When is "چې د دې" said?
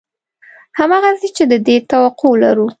1.37-1.75